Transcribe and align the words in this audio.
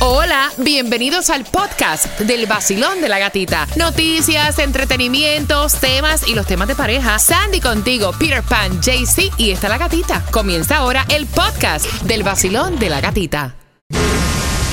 Hola, 0.00 0.52
bienvenidos 0.58 1.28
al 1.28 1.44
podcast 1.44 2.20
del 2.20 2.46
vacilón 2.46 3.00
de 3.00 3.08
la 3.08 3.18
gatita. 3.18 3.66
Noticias, 3.74 4.60
entretenimientos, 4.60 5.74
temas 5.80 6.28
y 6.28 6.36
los 6.36 6.46
temas 6.46 6.68
de 6.68 6.76
pareja. 6.76 7.18
Sandy 7.18 7.60
contigo, 7.60 8.12
Peter 8.16 8.44
Pan, 8.44 8.80
JC 8.80 9.32
y 9.38 9.50
está 9.50 9.68
la 9.68 9.76
gatita. 9.76 10.24
Comienza 10.30 10.76
ahora 10.76 11.04
el 11.08 11.26
podcast 11.26 11.86
del 12.02 12.22
vacilón 12.22 12.78
de 12.78 12.90
la 12.90 13.00
gatita. 13.00 13.56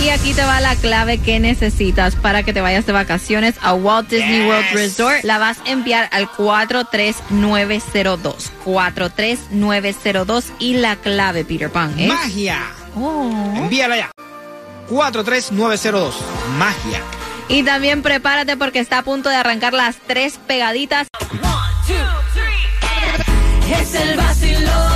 Y 0.04 0.10
aquí 0.10 0.36
te 0.36 0.44
va 0.44 0.62
la 0.62 0.76
clave 0.76 1.18
que 1.18 1.40
necesitas 1.40 2.16
para 2.16 2.44
que 2.44 2.54
te 2.54 2.62
vayas 2.62 2.86
de 2.86 2.94
vacaciones 2.94 3.56
a 3.64 3.74
Walt 3.74 4.08
Disney 4.08 4.48
World 4.48 4.74
Resort. 4.74 5.24
La 5.24 5.40
vas 5.40 5.58
a 5.66 5.72
enviar 5.72 6.08
al 6.12 6.30
43902. 6.30 8.52
43902 8.64 10.46
y 10.60 10.76
la 10.76 10.98
clave, 10.98 11.46
Peter 11.46 11.72
Pan, 11.72 12.00
es... 12.00 12.10
Magia. 12.10 12.62
Oh. 12.96 13.54
Envíala 13.56 13.98
ya. 13.98 14.12
43902. 14.90 16.16
Magia. 16.58 17.02
Y 17.48 17.64
también 17.64 18.02
prepárate 18.02 18.58
porque 18.58 18.80
está 18.80 19.00
a 19.00 19.04
punto 19.04 19.30
de 19.30 19.36
arrancar 19.36 19.74
las 19.74 19.98
tres 20.08 20.40
pegaditas. 20.48 21.08
Es 23.70 23.96
el 23.96 24.18
vacilón 24.18 24.95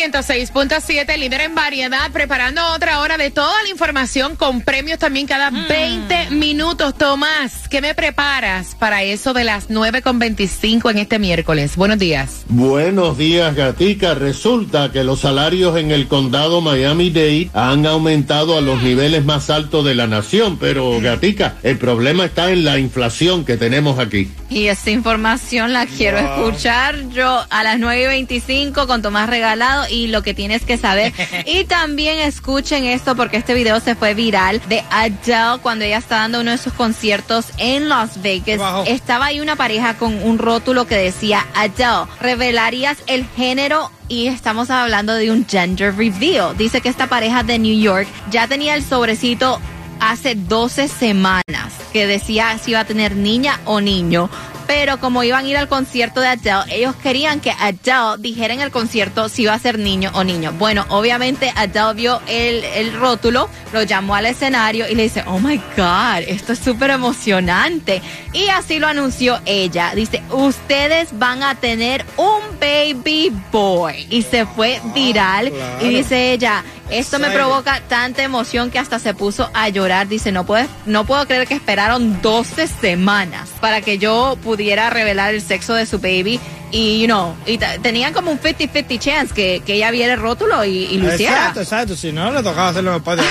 106.7, 0.00 1.18
líder 1.18 1.42
en 1.42 1.54
variedad, 1.54 2.10
preparando 2.10 2.62
otra 2.72 3.00
hora 3.00 3.18
de 3.18 3.30
toda 3.30 3.62
la 3.62 3.68
información 3.68 4.34
con 4.34 4.62
premios 4.62 4.98
también 4.98 5.26
cada 5.26 5.50
20 5.50 6.30
minutos. 6.30 6.94
Tomás, 6.96 7.68
¿qué 7.68 7.82
me 7.82 7.94
preparas 7.94 8.74
para 8.76 9.02
eso 9.02 9.34
de 9.34 9.44
las 9.44 9.68
9.25 9.68 10.90
en 10.90 10.98
este 10.98 11.18
miércoles? 11.18 11.76
Buenos 11.76 11.98
días. 11.98 12.44
Buenos 12.48 13.18
días, 13.18 13.54
Gatica. 13.54 14.14
Resulta 14.14 14.90
que 14.90 15.04
los 15.04 15.20
salarios 15.20 15.76
en 15.76 15.90
el 15.90 16.08
condado 16.08 16.62
Miami-Dade 16.62 17.50
han 17.52 17.84
aumentado 17.84 18.56
a 18.56 18.62
los 18.62 18.82
niveles 18.82 19.22
más 19.26 19.50
altos 19.50 19.84
de 19.84 19.94
la 19.94 20.06
nación, 20.06 20.56
pero 20.58 20.98
Gatica, 21.02 21.56
el 21.62 21.76
problema 21.76 22.24
está 22.24 22.50
en 22.52 22.64
la 22.64 22.78
inflación 22.78 23.44
que 23.44 23.58
tenemos 23.58 23.98
aquí. 23.98 24.30
Y 24.48 24.68
esta 24.68 24.90
información 24.90 25.74
la 25.74 25.86
quiero 25.86 26.16
escuchar 26.18 27.10
yo 27.10 27.44
a 27.50 27.62
las 27.62 27.78
9.25 27.78 28.86
con 28.86 29.02
Tomás 29.02 29.28
Regalado 29.28 29.89
y 29.90 30.06
lo 30.06 30.22
que 30.22 30.34
tienes 30.34 30.64
que 30.64 30.76
saber. 30.76 31.12
y 31.46 31.64
también 31.64 32.18
escuchen 32.18 32.84
esto 32.84 33.16
porque 33.16 33.36
este 33.36 33.54
video 33.54 33.80
se 33.80 33.94
fue 33.94 34.14
viral 34.14 34.60
de 34.68 34.82
Adele 34.90 35.58
cuando 35.62 35.84
ella 35.84 35.98
está 35.98 36.16
dando 36.16 36.40
uno 36.40 36.52
de 36.52 36.58
sus 36.58 36.72
conciertos 36.72 37.46
en 37.58 37.88
Las 37.88 38.22
Vegas. 38.22 38.58
Wow. 38.58 38.84
Estaba 38.86 39.26
ahí 39.26 39.40
una 39.40 39.56
pareja 39.56 39.96
con 39.96 40.22
un 40.22 40.38
rótulo 40.38 40.86
que 40.86 40.96
decía 40.96 41.46
Adele, 41.54 42.06
¿revelarías 42.20 42.98
el 43.06 43.26
género 43.36 43.90
y 44.08 44.26
estamos 44.26 44.70
hablando 44.70 45.14
de 45.14 45.30
un 45.30 45.46
gender 45.46 45.96
reveal. 45.96 46.56
Dice 46.56 46.80
que 46.80 46.88
esta 46.88 47.06
pareja 47.06 47.44
de 47.44 47.58
New 47.58 47.80
York 47.80 48.08
ya 48.30 48.48
tenía 48.48 48.74
el 48.74 48.84
sobrecito 48.84 49.60
hace 50.00 50.34
12 50.34 50.88
semanas 50.88 51.72
que 51.92 52.06
decía 52.06 52.58
si 52.58 52.72
iba 52.72 52.80
a 52.80 52.84
tener 52.84 53.14
niña 53.14 53.60
o 53.64 53.80
niño. 53.80 54.28
Pero 54.70 55.00
como 55.00 55.24
iban 55.24 55.46
a 55.46 55.48
ir 55.48 55.56
al 55.56 55.66
concierto 55.66 56.20
de 56.20 56.28
Adele, 56.28 56.62
ellos 56.68 56.94
querían 56.94 57.40
que 57.40 57.50
Adele 57.50 58.18
dijera 58.20 58.54
en 58.54 58.60
el 58.60 58.70
concierto 58.70 59.28
si 59.28 59.42
iba 59.42 59.52
a 59.52 59.58
ser 59.58 59.80
niño 59.80 60.12
o 60.14 60.22
niño. 60.22 60.52
Bueno, 60.60 60.86
obviamente 60.90 61.52
Adele 61.56 61.94
vio 61.94 62.20
el, 62.28 62.62
el 62.62 62.92
rótulo, 62.92 63.48
lo 63.72 63.82
llamó 63.82 64.14
al 64.14 64.26
escenario 64.26 64.88
y 64.88 64.94
le 64.94 65.02
dice, 65.02 65.24
oh 65.26 65.40
my 65.40 65.60
God, 65.76 66.22
esto 66.28 66.52
es 66.52 66.60
súper 66.60 66.90
emocionante. 66.90 68.00
Y 68.32 68.46
así 68.46 68.78
lo 68.78 68.86
anunció 68.86 69.40
ella. 69.44 69.92
Dice, 69.96 70.22
ustedes 70.30 71.18
van 71.18 71.42
a 71.42 71.56
tener 71.56 72.06
un 72.16 72.40
baby 72.60 73.32
boy. 73.50 74.06
Y 74.08 74.22
se 74.22 74.46
fue 74.46 74.80
viral. 74.94 75.52
Y 75.80 75.88
dice 75.88 76.30
ella, 76.30 76.62
esto 76.90 77.18
me 77.18 77.30
provoca 77.30 77.80
tanta 77.88 78.22
emoción 78.22 78.70
que 78.70 78.78
hasta 78.78 78.98
se 78.98 79.14
puso 79.14 79.50
a 79.54 79.68
llorar. 79.68 80.08
Dice, 80.08 80.32
no 80.32 80.44
puedo, 80.46 80.66
no 80.86 81.04
puedo 81.06 81.26
creer 81.26 81.46
que 81.46 81.54
esperaron 81.54 82.20
12 82.22 82.66
semanas 82.66 83.48
para 83.60 83.80
que 83.80 83.98
yo 83.98 84.36
pudiera 84.42 84.90
revelar 84.90 85.34
el 85.34 85.42
sexo 85.42 85.74
de 85.74 85.86
su 85.86 85.98
baby. 85.98 86.40
Y, 86.72 87.00
you 87.00 87.06
know, 87.06 87.34
y 87.46 87.58
tenían 87.82 88.12
como 88.12 88.30
un 88.30 88.38
50-50 88.40 88.98
chance 89.00 89.34
que, 89.34 89.60
que 89.66 89.74
ella 89.74 89.90
viera 89.90 90.14
el 90.14 90.20
rótulo 90.20 90.64
y, 90.64 90.84
y 90.84 90.98
lo 90.98 91.12
hiciera. 91.12 91.32
Exacto, 91.36 91.60
exacto. 91.62 91.96
Si 91.96 92.12
no, 92.12 92.30
le 92.30 92.42
tocaba 92.44 92.68
hacerlo 92.68 92.90
en 92.90 92.96
el 92.98 93.02
patio. 93.02 93.24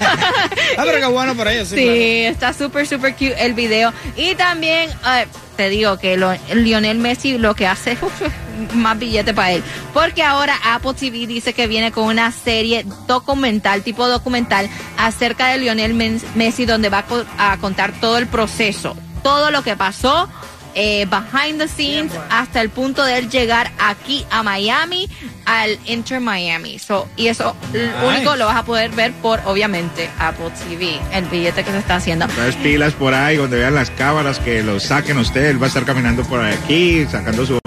ah, 0.00 0.82
pero 0.84 0.98
qué 0.98 1.06
bueno 1.06 1.36
por 1.36 1.46
ellos. 1.46 1.68
Sí, 1.68 1.76
Sí, 1.76 1.82
claro. 1.84 2.32
está 2.32 2.52
súper, 2.52 2.86
súper 2.88 3.12
cute 3.14 3.36
el 3.44 3.54
video. 3.54 3.92
Y 4.16 4.34
también, 4.34 4.90
eh, 4.90 5.26
te 5.56 5.68
digo 5.68 5.98
que 5.98 6.16
lo- 6.16 6.34
Lionel 6.52 6.98
Messi 6.98 7.38
lo 7.38 7.54
que 7.54 7.68
hace 7.68 7.96
más 8.74 8.98
billete 8.98 9.34
para 9.34 9.52
él. 9.52 9.62
Porque 9.94 10.22
ahora 10.22 10.54
Apple 10.64 10.94
TV 10.94 11.26
dice 11.26 11.52
que 11.52 11.66
viene 11.66 11.92
con 11.92 12.04
una 12.04 12.30
serie 12.32 12.84
documental, 13.06 13.82
tipo 13.82 14.06
documental, 14.08 14.68
acerca 14.98 15.48
de 15.48 15.58
Lionel 15.58 15.94
Messi, 16.34 16.66
donde 16.66 16.88
va 16.88 16.98
a, 16.98 17.06
co- 17.06 17.24
a 17.38 17.56
contar 17.58 17.92
todo 18.00 18.18
el 18.18 18.26
proceso, 18.26 18.96
todo 19.22 19.50
lo 19.50 19.62
que 19.62 19.76
pasó. 19.76 20.28
eh, 20.76 21.04
behind 21.10 21.58
the 21.58 21.66
scenes 21.66 22.12
hasta 22.30 22.60
el 22.60 22.70
punto 22.70 23.04
de 23.04 23.18
él 23.18 23.28
llegar 23.28 23.72
aquí 23.80 24.24
a 24.30 24.44
Miami 24.44 25.08
al 25.44 25.76
Inter 25.86 26.20
Miami 26.20 26.78
so, 26.78 27.08
y 27.16 27.26
eso 27.26 27.56
lo 27.72 27.80
Nice. 27.80 28.06
único 28.06 28.36
lo 28.36 28.46
vas 28.46 28.54
a 28.58 28.64
poder 28.64 28.92
ver 28.92 29.12
por 29.14 29.40
obviamente 29.46 30.08
Apple 30.20 30.52
TV 30.68 31.00
el 31.12 31.24
billete 31.24 31.64
que 31.64 31.72
se 31.72 31.78
está 31.78 31.96
haciendo 31.96 32.26
Entonces 32.26 32.54
pilas 32.54 32.92
por 32.92 33.14
ahí, 33.14 33.36
donde 33.36 33.58
vean 33.58 33.74
las 33.74 33.90
cámaras, 33.90 34.38
que 34.38 34.62
lo 34.62 34.78
saquen 34.78 35.18
usted, 35.18 35.46
él 35.46 35.60
va 35.60 35.64
a 35.66 35.68
estar 35.70 35.84
caminando 35.84 36.22
por 36.22 36.40
aquí, 36.40 37.04
sacando 37.10 37.44
su 37.44 37.58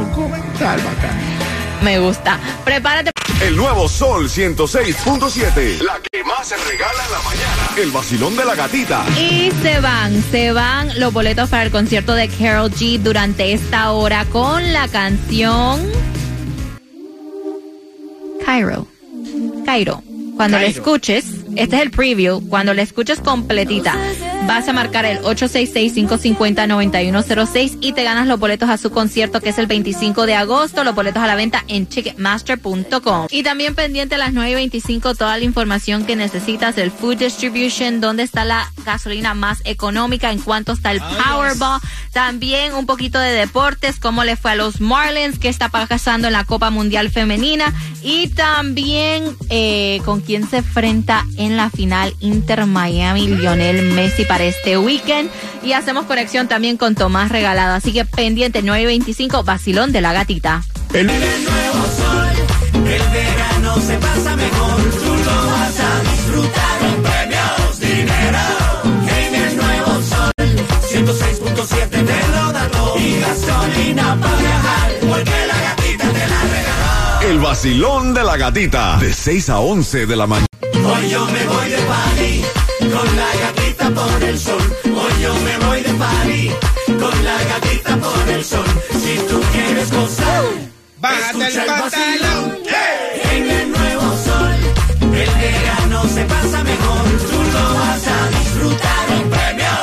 me 1.84 2.00
gusta. 2.00 2.40
Prepárate. 2.64 3.12
El 3.42 3.58
nuevo 3.58 3.90
Sol 3.90 4.30
106.7. 4.30 5.82
La 5.82 6.00
que 6.00 6.24
más 6.24 6.48
se 6.48 6.56
regala 6.56 7.04
en 7.06 7.12
la 7.12 7.22
mañana. 7.22 7.70
El 7.78 7.92
vacilón 7.92 8.36
de 8.38 8.46
la 8.46 8.56
gatita. 8.56 9.04
y 9.20 9.52
se 9.62 9.80
van 9.82 10.24
se 10.32 10.54
van 10.54 11.00
los 11.00 11.12
boletos 11.12 11.50
para 11.50 11.64
el 11.64 11.72
concierto 11.72 12.16
de 12.16 12.30
Carol 12.30 12.72
G 12.72 13.00
durante 13.00 13.52
esta 13.52 13.92
hora 13.92 14.26
con 14.26 14.72
la 14.72 14.88
canción 14.88 15.82
Cairo. 18.46 18.88
Cairo. 19.66 20.02
Cuando 20.38 20.58
la 20.58 20.66
escuches 20.66 21.26
este 21.56 21.76
es 21.76 21.82
el 21.82 21.92
preview 21.92 22.42
cuando 22.50 22.74
la 22.74 22.82
escuches 22.82 23.20
completita 23.20 23.96
vas 24.48 24.68
a 24.68 24.74
marcar 24.74 25.06
el 25.06 25.22
866-550-9106 25.22 27.78
y 27.82 27.94
te 27.94 28.04
ganas 28.04 28.28
los 28.28 28.40
boletos 28.40 28.70
a 28.70 28.78
su 28.78 28.92
concierto 28.92 29.42
que 29.42 29.50
es 29.50 29.58
el 29.58 29.66
25 29.68 30.26
de 30.26 30.36
agosto. 30.36 30.84
Los 30.84 30.96
boletos 30.96 31.24
a 31.24 31.28
la 31.28 31.36
venta 31.36 31.64
en 31.68 31.86
ticketmaster.com. 31.86 33.28
Y 33.30 33.44
también 33.44 33.76
pendiente 33.76 34.16
a 34.16 34.18
las 34.18 34.34
9.25 34.34 35.16
toda 35.18 35.38
la 35.38 35.44
información 35.44 36.06
que 36.06 36.16
necesitas 36.16 36.76
del 36.76 36.92
Food 36.92 37.18
Distribution, 37.18 38.02
dónde 38.02 38.24
está 38.24 38.46
la 38.46 38.72
gasolina 38.86 39.34
más 39.34 39.62
económica, 39.66 40.32
en 40.32 40.40
cuánto 40.40 40.72
está 40.74 40.92
el 40.92 41.00
Powerball. 41.00 41.80
También 42.14 42.76
un 42.76 42.86
poquito 42.86 43.18
de 43.18 43.32
deportes, 43.32 44.00
cómo 44.00 44.24
le 44.24 44.36
fue 44.36 44.52
a 44.52 44.56
los 44.56 44.80
Marlins, 44.80 45.40
qué 45.40 45.50
está 45.50 45.70
pasando 45.70 46.28
en 46.28 46.34
la 46.34 46.44
Copa 46.44 46.70
Mundial 46.70 47.10
Femenina. 47.10 47.74
Y 48.04 48.28
también 48.28 49.36
eh, 49.50 50.00
con 50.06 50.22
quién 50.22 50.48
se 50.48 50.58
enfrenta 50.58 51.26
en 51.38 51.58
la 51.58 51.72
final 51.72 52.14
Inter 52.20 52.68
Miami 52.68 53.28
Lionel 53.28 53.94
Messi 53.94 54.26
para 54.26 54.44
este 54.44 54.78
weekend. 54.78 55.32
Y 55.64 55.74
hacemos 55.74 56.06
conexión 56.06 56.48
también 56.48 56.78
con 56.78 56.94
Tomás 56.94 57.32
Regalado. 57.32 57.74
Así 57.74 57.92
que 57.92 58.06
pendiente 58.06 58.62
925, 58.62 59.44
vacilón 59.44 59.92
de 59.92 60.02
la 60.02 60.14
gatita. 60.14 60.62
El 60.94 61.08
verano 63.12 63.82
se 63.82 63.98
pasa 63.98 64.36
mejor. 64.36 64.73
Para 74.20 74.36
viajar, 74.38 74.92
porque 75.02 75.48
la 75.48 75.62
gatita 75.62 76.06
te 76.12 76.28
la 76.28 76.42
regaló. 76.42 77.30
El 77.30 77.40
vacilón 77.40 78.14
de 78.14 78.24
la 78.24 78.38
gatita. 78.38 78.98
De 78.98 79.14
6 79.14 79.50
a 79.50 79.60
11 79.60 80.06
de 80.06 80.16
la 80.16 80.28
mañana. 80.28 80.48
Hoy 80.86 81.10
yo 81.10 81.26
me 81.28 81.46
voy 81.46 81.70
de 81.70 81.78
party 81.78 82.44
con 82.80 83.16
la 83.16 83.28
gatita 83.42 83.90
por 83.92 84.24
el 84.24 84.40
sol. 84.40 84.62
Hoy 84.86 85.22
yo 85.22 85.34
me 85.36 85.58
voy 85.66 85.82
de 85.82 85.94
party 85.94 86.52
con 86.88 87.24
la 87.26 87.38
gatita 87.44 87.98
por 87.98 88.30
el 88.30 88.44
sol. 88.44 88.66
Si 88.92 89.18
tú 89.30 89.42
quieres 89.52 89.92
gozar, 89.92 90.44
Bájate 91.00 91.48
el 91.48 91.66
pantalón. 91.66 91.82
vacilón. 91.82 92.58
En 93.32 93.52
el 93.52 93.72
nuevo 93.72 94.02
sol, 94.26 94.56
el 95.02 95.30
verano 95.42 96.04
se 96.08 96.24
pasa 96.26 96.64
mejor. 96.64 97.04
Tú 97.30 97.44
lo 97.54 97.74
vas 97.80 98.08
a 98.08 98.30
disfrutar 98.40 99.06
con 99.08 99.30
premios. 99.30 99.74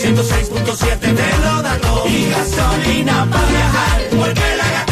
106.7 0.00 0.98
te 0.98 1.38
lo 1.44 1.62
da 1.62 1.78
todo. 1.78 2.06
Y 2.08 2.30
gasolina 2.30 3.28
para 3.30 3.48
viajar, 3.48 4.02
porque 4.10 4.56
la 4.56 4.70
gatita 4.70 4.91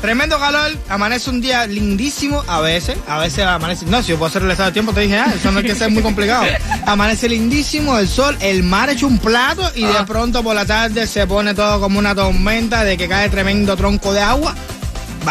Tremendo 0.04 0.38
calor, 0.38 0.70
amanece 0.90 1.30
un 1.30 1.40
día 1.40 1.66
lindísimo 1.66 2.44
a 2.46 2.60
veces, 2.60 2.98
a 3.08 3.18
veces 3.20 3.46
amanece, 3.46 3.86
no, 3.86 4.02
si 4.02 4.10
yo 4.10 4.18
puedo 4.18 4.28
hacer 4.28 4.42
el 4.42 4.50
estado 4.50 4.68
de 4.68 4.74
tiempo, 4.74 4.92
te 4.92 5.00
dije, 5.00 5.16
ah, 5.16 5.32
eso 5.34 5.50
no 5.50 5.60
hay 5.60 5.64
que 5.64 5.74
ser 5.74 5.90
muy 5.90 6.02
complicado. 6.02 6.44
Amanece 6.86 7.26
lindísimo, 7.26 7.96
el 7.96 8.06
sol, 8.06 8.36
el 8.40 8.64
mar 8.64 8.90
hecho 8.90 9.06
un 9.06 9.16
plato 9.16 9.62
y 9.74 9.82
de 9.82 10.04
pronto 10.06 10.42
por 10.42 10.54
la 10.54 10.66
tarde 10.66 11.06
se 11.06 11.26
pone 11.26 11.54
todo 11.54 11.80
como 11.80 11.98
una 11.98 12.14
tormenta 12.14 12.84
de 12.84 12.98
que 12.98 13.08
cae 13.08 13.30
tremendo 13.30 13.78
tronco 13.78 14.12
de 14.12 14.20
agua. 14.20 14.54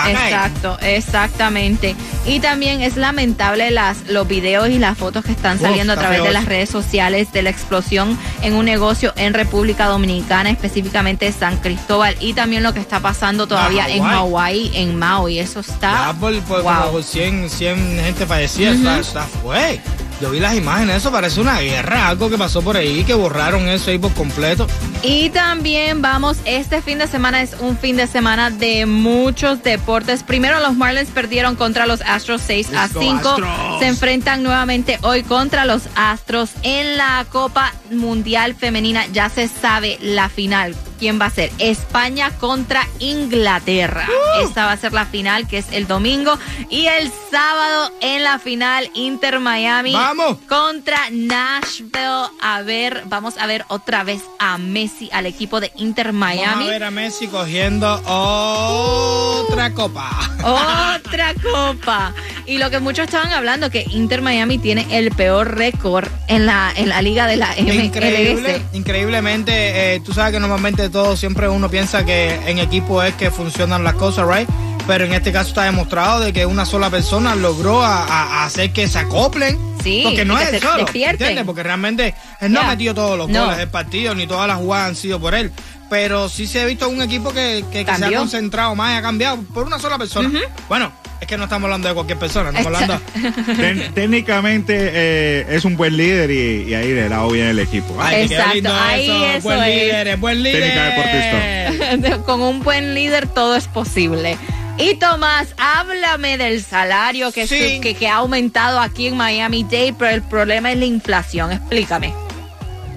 Exacto, 0.08 0.78
exactamente. 0.82 1.96
Y 2.26 2.40
también 2.40 2.82
es 2.82 2.98
lamentable 2.98 3.72
las, 3.72 4.08
los 4.08 4.28
videos 4.28 4.70
y 4.70 4.80
las 4.80 4.98
fotos 4.98 5.26
que 5.26 5.32
están 5.32 5.58
Uf, 5.58 5.64
saliendo 5.64 5.94
a 5.94 5.98
través 5.98 6.24
de 6.24 6.32
las 6.32 6.46
redes 6.46 6.70
sociales 6.70 7.32
de 7.32 7.42
la 7.42 7.50
explosión 7.50 8.18
en 8.42 8.56
un 8.56 8.66
negocio 8.66 9.14
en 9.16 9.34
República 9.34 9.88
Dominicana, 9.88 10.50
específicamente 10.50 11.32
San 11.32 11.58
Cristóbal, 11.58 12.16
y 12.20 12.34
también 12.34 12.64
lo 12.64 12.74
que 12.74 12.80
está 12.80 13.00
pasando 13.00 13.48
todavía 13.48 13.88
en 13.90 14.04
Hawái. 14.04 14.72
En 14.76 14.96
Maui. 14.98 15.40
Eso 15.40 15.60
está. 15.60 16.14
Ya 16.14 16.20
por, 16.20 16.40
por, 16.42 16.64
wow. 16.64 16.74
como 16.74 16.92
por 16.94 17.04
100, 17.04 17.50
100 17.50 18.00
gente 18.04 18.26
fallecida, 18.26 18.72
está, 18.72 19.00
está 19.00 19.24
fue. 19.24 19.80
Yo 20.24 20.32
vi 20.32 20.40
las 20.40 20.56
imágenes, 20.56 20.96
eso 20.96 21.12
parece 21.12 21.42
una 21.42 21.60
guerra, 21.60 22.08
algo 22.08 22.30
que 22.30 22.38
pasó 22.38 22.62
por 22.62 22.78
ahí, 22.78 23.04
que 23.04 23.14
borraron 23.14 23.68
eso 23.68 23.92
ahí 23.92 23.98
por 23.98 24.14
completo. 24.14 24.68
Y 25.02 25.30
también 25.32 26.02
vamos, 26.02 26.38
este 26.46 26.82
fin 26.82 27.00
de 27.00 27.08
semana 27.08 27.42
es 27.42 27.58
un 27.60 27.78
fin 27.78 27.98
de 27.98 28.08
semana 28.08 28.50
de 28.50 28.86
muchos 28.86 29.64
deportes. 29.64 30.24
Primero 30.24 30.62
los 30.62 30.76
Marlins 30.76 31.10
perdieron 31.10 31.58
contra 31.58 31.88
los 31.88 32.00
Astros 32.00 32.42
6 32.46 32.70
a 32.74 32.84
Let's 32.84 32.94
go, 32.94 33.02
5. 33.02 33.30
Astros. 33.30 33.80
Se 33.80 33.88
enfrentan 33.88 34.44
nuevamente 34.44 34.98
hoy 35.02 35.24
contra 35.24 35.66
los 35.66 35.90
Astros 35.98 36.52
en 36.62 36.96
la 36.96 37.26
Copa 37.30 37.74
Mundial 37.98 38.56
Femenina. 38.56 39.06
Ya 39.08 39.30
se 39.30 39.48
sabe 39.48 39.98
la 40.02 40.30
final. 40.30 40.76
¿Quién 41.00 41.20
va 41.20 41.26
a 41.26 41.30
ser? 41.30 41.52
España 41.60 42.32
contra 42.40 42.88
Inglaterra. 43.00 44.08
Uh. 44.08 44.46
Esta 44.48 44.66
va 44.66 44.72
a 44.72 44.78
ser 44.78 44.94
la 44.94 45.06
final, 45.06 45.48
que 45.48 45.58
es 45.58 45.66
el 45.72 45.86
domingo. 45.88 46.38
Y 46.70 46.86
el 46.86 47.12
sábado 47.30 47.92
en 48.00 48.24
la 48.24 48.40
final, 48.40 48.90
Inter 48.94 49.40
Miami 49.40 49.92
¡Vamos! 49.94 50.38
contra 50.48 50.98
Nashville. 51.12 52.30
A 52.42 52.62
ver, 52.64 53.04
vamos 53.08 53.38
a 53.38 53.48
ver 53.48 53.66
otra 53.68 54.04
vez 54.04 54.22
a 54.40 54.58
Messi, 54.58 55.10
al 55.12 55.26
equipo 55.26 55.60
de 55.60 55.72
Inter 55.76 56.08
Vamos 56.14 56.24
a 56.24 56.26
Miami. 56.36 56.68
ver 56.68 56.84
a 56.86 56.92
Messi 56.92 57.28
cogiendo 57.28 58.02
otra 58.06 59.74
copa. 59.74 60.10
Otra 60.44 61.34
copa. 61.36 62.14
Y 62.46 62.58
lo 62.58 62.70
que 62.70 62.80
muchos 62.80 63.06
estaban 63.06 63.32
hablando, 63.32 63.70
que 63.70 63.86
Inter 63.92 64.22
Miami 64.22 64.58
tiene 64.58 64.86
el 64.92 65.12
peor 65.12 65.56
récord 65.58 66.08
en 66.28 66.46
la, 66.46 66.72
en 66.76 66.90
la 66.90 67.02
liga 67.02 67.28
de 67.28 67.38
la 67.38 67.56
Increíble, 67.86 68.58
MLS. 68.58 68.76
increíblemente, 68.76 69.96
eh, 69.96 70.00
tú 70.00 70.14
sabes 70.14 70.34
que 70.34 70.40
normalmente 70.40 70.90
todo, 70.90 71.16
siempre 71.18 71.48
uno 71.50 71.70
piensa 71.70 72.06
que 72.06 72.36
en 72.48 72.60
equipo 72.60 73.04
es 73.04 73.14
que 73.16 73.32
funcionan 73.32 73.84
las 73.84 73.96
cosas, 73.96 74.28
right? 74.28 74.50
Pero 74.86 75.06
en 75.06 75.14
este 75.14 75.32
caso 75.32 75.50
está 75.50 75.64
demostrado 75.64 76.20
de 76.20 76.34
que 76.34 76.46
una 76.46 76.66
sola 76.66 76.90
persona 76.90 77.36
logró 77.36 77.82
a, 77.84 78.44
hacer 78.44 78.74
que 78.74 78.88
se 78.88 79.00
acoplen. 79.00 79.58
Sí, 79.82 80.02
porque 80.04 80.26
no 80.26 80.38
es 80.38 80.50
se 80.50 80.58
él 80.58 80.62
solo. 80.62 80.86
¿entiendes? 80.94 81.44
Porque 81.46 81.64
realmente 81.64 82.14
él 82.42 82.52
no 82.52 82.62
ha 82.62 82.68
metido 82.68 82.94
todos 82.94 83.18
los 83.18 83.30
No. 83.30 83.44
goles 83.44 83.58
del 83.60 83.70
partido, 83.70 84.14
ni 84.16 84.28
todas 84.28 84.48
las 84.48 84.58
jugadas 84.58 84.90
han 84.90 84.96
sido 84.96 85.20
por 85.20 85.36
él. 85.36 85.52
Pero 85.94 86.28
sí 86.28 86.48
se 86.48 86.60
ha 86.60 86.66
visto 86.66 86.90
un 86.90 87.04
equipo 87.04 87.32
que, 87.32 87.64
que- 87.72 87.86
que 87.86 87.96
se 87.96 88.06
ha 88.06 88.18
concentrado 88.18 88.74
más 88.74 88.96
y 88.96 88.98
ha 88.98 89.02
cambiado 89.04 89.38
por 89.54 89.64
una 89.68 89.78
sola 89.78 90.00
persona. 90.00 90.32
Bueno, 90.68 90.92
es 91.22 91.28
que 91.28 91.38
no 91.38 91.44
estamos 91.44 91.66
hablando 91.68 91.88
de 91.88 91.94
cualquier 91.94 92.18
persona, 92.18 92.50
estamos 92.50 92.72
Echa- 92.82 93.00
hablando... 93.16 93.54
Ten- 93.62 93.94
técnicamente 93.94 94.74
eh, 94.92 95.46
es 95.50 95.66
un 95.66 95.78
buen 95.78 95.96
líder 95.96 96.32
y, 96.32 96.64
y 96.70 96.74
ahí 96.74 96.94
le 96.94 97.08
da 97.10 97.24
bien 97.28 97.46
el 97.46 97.60
equipo. 97.60 97.96
¿ah? 98.00 98.08
Ay, 98.08 98.24
Exacto, 98.24 98.54
lindo 98.56 98.74
ahí 98.74 99.06
eso, 99.06 99.26
eso 99.38 99.42
buen 99.50 99.60
es. 99.62 99.68
líder, 99.84 100.08
es 100.08 100.20
buen 100.20 100.42
líder. 100.44 102.22
Con 102.26 102.42
un 102.42 102.64
buen 102.64 102.96
líder 102.96 103.28
todo 103.28 103.56
es 103.56 103.68
posible. 103.68 104.36
Y 104.80 104.96
Tomás, 104.96 105.50
háblame 105.60 106.40
del 106.40 106.64
salario 106.64 107.32
que, 107.32 107.46
Sí. 107.46 107.76
su- 107.76 107.82
que, 107.82 107.94
que 107.94 108.08
ha 108.08 108.16
aumentado 108.16 108.80
aquí 108.80 109.06
en 109.08 109.16
Miami 109.18 109.64
Dade, 109.64 109.94
pero 109.98 110.10
el 110.10 110.24
problema 110.24 110.72
es 110.72 110.80
la 110.80 110.86
inflación. 110.86 111.52
Explícame. 111.52 112.16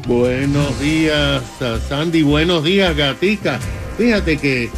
Buenos 0.07 0.79
días, 0.79 1.43
a 1.61 1.81
Sandy. 1.81 2.23
Buenos 2.23 2.63
días, 2.63 2.97
Gatica. 2.97 3.59
Fíjate 3.99 4.37
que 4.37 4.71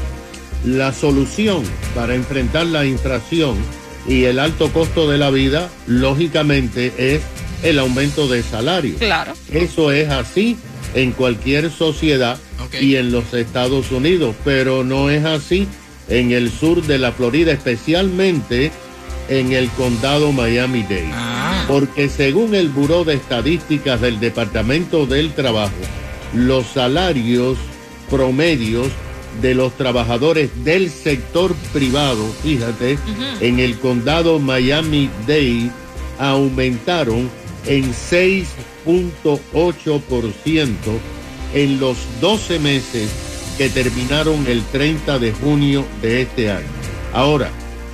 la 0.65 0.91
solución 0.95 1.65
para 1.95 2.15
enfrentar 2.15 2.65
la 2.65 2.87
inflación 2.87 3.57
y 4.07 4.25
el 4.25 4.39
alto 4.39 4.73
costo 4.73 5.11
de 5.11 5.19
la 5.19 5.29
vida, 5.29 5.69
lógicamente, 5.87 6.95
es 6.97 7.21
el 7.63 7.79
aumento 7.79 8.27
de 8.27 8.43
salario. 8.43 8.97
Claro. 8.97 9.35
Eso 9.53 9.93
es 9.93 10.09
así 10.09 10.57
en 10.95 11.13
cualquier 11.13 11.71
sociedad 11.71 12.39
y 12.81 12.97
en 12.97 13.13
los 13.13 13.35
Estados 13.35 13.93
Unidos, 13.93 14.35
pero 14.47 14.83
no 14.83 15.11
es 15.11 15.27
así 15.27 15.69
en 16.09 16.33
el 16.33 16.51
sur 16.51 16.83
de 16.83 16.97
la 16.97 17.13
Florida, 17.13 17.53
especialmente 17.53 18.73
en 19.29 19.53
el 19.53 19.69
condado 19.71 20.33
Miami-Dade. 20.33 21.11
Ah. 21.13 21.38
Porque 21.69 22.09
según 22.09 22.55
el 22.55 22.71
Buró 22.71 23.05
de 23.05 23.15
Estadísticas 23.15 24.01
del 24.01 24.19
Departamento 24.19 25.07
del 25.07 25.35
Trabajo, 25.35 25.77
los 26.33 26.67
salarios 26.67 27.59
promedios 28.11 28.89
de 29.43 29.55
los 29.55 29.75
trabajadores 29.75 30.65
del 30.65 30.91
sector 30.91 31.55
privado, 31.73 32.25
fíjate, 32.43 32.99
en 33.41 33.61
el 33.61 33.79
condado 33.79 34.39
Miami-Dade 34.39 35.71
aumentaron 36.19 37.31
en 37.67 37.93
6.8% 37.93 40.75
en 41.55 41.81
los 41.81 41.97
12 42.21 42.59
meses 42.59 43.11
que 43.57 43.69
terminaron 43.69 44.47
el 44.47 44.63
30 44.65 45.19
de 45.19 45.33
junio 45.33 45.85
de 46.01 46.23
este 46.23 46.51
año. 46.51 46.67
Ahora, 47.13 47.51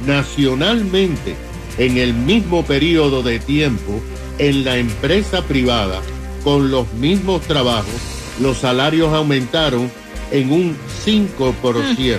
nacionalmente, 0.06 1.34
en 1.78 1.98
el 1.98 2.14
mismo 2.14 2.64
periodo 2.64 3.22
de 3.22 3.38
tiempo, 3.38 4.00
en 4.38 4.64
la 4.64 4.76
empresa 4.76 5.42
privada, 5.42 6.00
con 6.42 6.70
los 6.70 6.92
mismos 6.94 7.42
trabajos, 7.42 7.94
los 8.40 8.58
salarios 8.58 9.12
aumentaron 9.12 9.90
en 10.30 10.52
un 10.52 10.76
5%. 11.04 12.18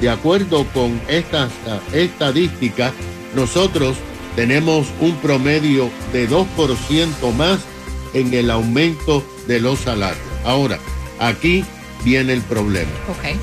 De 0.00 0.08
acuerdo 0.08 0.64
con 0.72 1.00
estas 1.08 1.50
estadísticas, 1.92 2.92
nosotros 3.34 3.96
tenemos 4.34 4.86
un 5.00 5.14
promedio 5.16 5.90
de 6.12 6.28
2% 6.28 7.34
más 7.36 7.60
en 8.14 8.32
el 8.32 8.50
aumento 8.50 9.22
de 9.46 9.60
los 9.60 9.80
salarios. 9.80 10.24
Ahora, 10.44 10.78
aquí 11.18 11.64
viene 12.04 12.32
el 12.32 12.40
problema. 12.42 12.90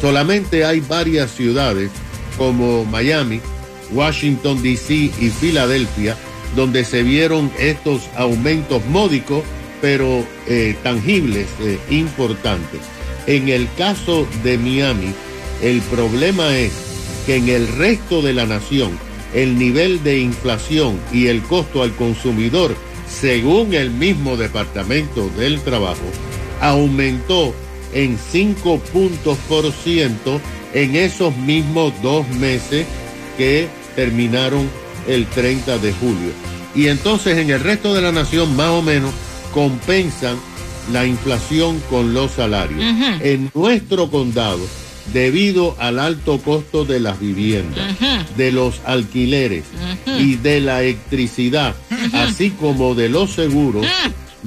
Solamente 0.01 0.65
hay 0.65 0.79
varias 0.79 1.31
ciudades 1.31 1.91
como 2.37 2.85
Miami, 2.85 3.39
Washington, 3.91 4.61
D.C. 4.61 4.93
y 4.93 5.29
Filadelfia 5.29 6.17
donde 6.55 6.85
se 6.85 7.03
vieron 7.03 7.51
estos 7.59 8.09
aumentos 8.15 8.85
módicos, 8.87 9.43
pero 9.81 10.25
eh, 10.47 10.75
tangibles, 10.83 11.47
eh, 11.61 11.79
importantes. 11.89 12.81
En 13.27 13.49
el 13.49 13.67
caso 13.77 14.27
de 14.43 14.57
Miami, 14.57 15.13
el 15.61 15.81
problema 15.81 16.57
es 16.57 16.71
que 17.25 17.35
en 17.35 17.49
el 17.49 17.67
resto 17.67 18.21
de 18.21 18.33
la 18.33 18.45
nación, 18.45 18.97
el 19.33 19.57
nivel 19.57 20.03
de 20.03 20.19
inflación 20.19 20.99
y 21.11 21.27
el 21.27 21.41
costo 21.43 21.83
al 21.83 21.93
consumidor, 21.95 22.75
según 23.07 23.73
el 23.73 23.91
mismo 23.91 24.37
Departamento 24.37 25.29
del 25.37 25.61
Trabajo, 25.61 26.09
aumentó 26.61 27.53
en 27.93 28.17
5 28.17 28.79
puntos 28.91 29.37
por 29.49 29.71
ciento 29.71 30.41
en 30.73 30.95
esos 30.95 31.35
mismos 31.37 31.93
dos 32.01 32.27
meses 32.29 32.85
que 33.37 33.67
terminaron 33.97 34.69
el 35.07 35.25
30 35.25 35.79
de 35.79 35.91
julio. 35.91 36.31
Y 36.75 36.87
entonces 36.87 37.39
en 37.39 37.49
el 37.49 37.59
resto 37.59 37.95
de 37.95 38.03
la 38.03 38.11
nación 38.11 38.55
más 38.55 38.69
o 38.69 38.83
menos 38.83 39.11
compensan 39.51 40.37
la 40.93 41.07
inflación 41.07 41.81
con 41.89 42.13
los 42.13 42.33
salarios. 42.33 42.79
En 43.21 43.49
nuestro 43.55 44.11
condado, 44.11 44.59
debido 45.13 45.75
al 45.79 45.97
alto 45.97 46.37
costo 46.37 46.85
de 46.85 46.99
las 46.99 47.19
viviendas, 47.19 47.95
de 48.37 48.51
los 48.51 48.81
alquileres 48.85 49.63
y 50.05 50.35
de 50.35 50.61
la 50.61 50.83
electricidad, 50.83 51.75
así 52.13 52.51
como 52.51 52.93
de 52.93 53.09
los 53.09 53.31
seguros, 53.31 53.87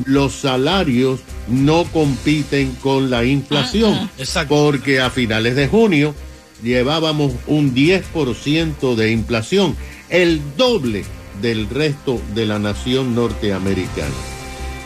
los 0.04 0.32
salarios 0.32 1.18
no 1.48 1.82
compiten 1.92 2.76
con 2.76 3.10
la 3.10 3.24
inflación. 3.24 4.08
Exacto. 4.16 4.54
Porque 4.54 5.00
a 5.00 5.10
finales 5.10 5.56
de 5.56 5.66
junio 5.66 6.14
llevábamos 6.62 7.32
un 7.46 7.74
10% 7.74 8.94
de 8.94 9.10
inflación, 9.12 9.76
el 10.08 10.40
doble 10.56 11.04
del 11.40 11.68
resto 11.70 12.20
de 12.34 12.46
la 12.46 12.58
nación 12.58 13.14
norteamericana. 13.14 14.14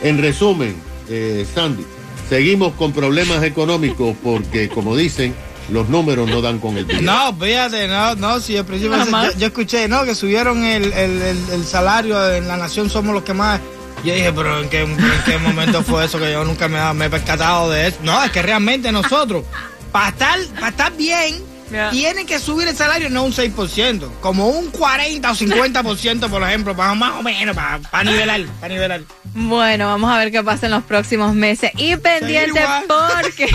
En 0.03 0.19
resumen, 0.21 0.77
eh, 1.09 1.47
Sandy, 1.55 1.85
seguimos 2.29 2.75
con 2.75 2.93
problemas 2.93 3.43
económicos 3.43 4.15
porque, 4.23 4.69
como 4.69 4.97
dicen, 4.97 5.35
los 5.71 5.89
números 5.89 6.29
no 6.29 6.43
dan 6.43 6.59
con 6.59 6.77
el 6.77 6.85
billete. 6.85 7.05
No, 7.05 7.35
fíjate, 7.37 7.89
no, 7.89 8.15
no, 8.17 8.39
si 8.41 8.57
al 8.57 8.67
principio 8.67 8.99
yo, 9.05 9.39
yo 9.39 9.47
escuché, 9.47 9.89
no, 9.89 10.05
que 10.05 10.15
subieron 10.15 10.63
el, 10.65 10.93
el, 10.93 11.23
el- 11.23 11.51
el 11.53 11.65
salario 11.65 12.33
en 12.35 12.47
la 12.47 12.57
nación, 12.59 12.91
somos 12.91 13.15
los 13.15 13.25
que 13.25 13.33
más. 13.33 13.61
Yo 14.05 14.15
dije, 14.15 14.31
pero 14.35 14.61
¿en 14.63 14.69
qué, 14.69 14.83
en 14.83 14.97
qué 15.25 15.39
momento 15.39 15.83
fue 15.83 16.05
eso 16.05 16.19
que 16.19 16.31
yo 16.31 16.45
nunca 16.45 16.69
me, 16.69 16.93
me 16.93 17.07
he 17.07 17.11
percatado 17.11 17.71
de 17.71 17.87
eso? 17.89 17.97
No, 18.03 18.23
es 18.23 18.31
que 18.31 18.43
realmente 18.43 18.93
nosotros, 18.93 19.45
para 19.91 20.11
estar, 20.11 20.39
para 20.57 20.69
estar 20.69 20.95
bien, 20.95 21.37
Ya. 21.71 21.91
tienen 21.91 22.27
que 22.27 22.39
subir 22.39 22.69
el 22.69 22.77
salario 22.77 23.09
no 23.11 23.25
un 23.25 23.33
6%, 23.33 24.11
como 24.21 24.49
un 24.49 24.71
40 24.71 25.31
o 25.31 25.35
50%, 25.35 26.29
por 26.31 26.43
ejemplo, 26.43 26.77
para 26.77 26.95
más 26.95 27.13
o 27.19 27.23
menos, 27.23 27.55
para, 27.57 27.79
para 27.81 28.05
nivelar, 28.11 28.43
para 28.61 28.75
nivelar. 28.75 29.01
Bueno, 29.35 29.87
vamos 29.87 30.13
a 30.13 30.19
ver 30.19 30.31
qué 30.31 30.43
pasa 30.43 30.67
en 30.67 30.73
los 30.73 30.85
próximos 30.85 31.35
meses. 31.35 31.71
Y 31.77 31.97
pendiente 31.97 32.61
porque. 32.87 33.49